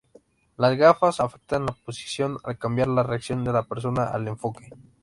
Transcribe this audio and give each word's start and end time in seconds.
Las 0.57 0.75
gafas 0.77 1.19
afectan 1.19 1.67
la 1.67 1.73
posición 1.73 2.39
al 2.43 2.57
cambiar 2.57 2.87
la 2.87 3.03
reacción 3.03 3.43
de 3.43 3.53
la 3.53 3.61
persona 3.67 4.05
al 4.05 4.27
enfoque. 4.29 4.71